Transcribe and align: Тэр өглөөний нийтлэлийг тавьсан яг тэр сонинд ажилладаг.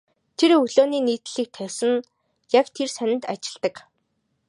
Тэр 0.37 0.51
өглөөний 0.59 1.01
нийтлэлийг 1.05 1.49
тавьсан 1.55 1.93
яг 2.59 2.67
тэр 2.75 2.89
сонинд 2.95 3.23
ажилладаг. 3.31 3.75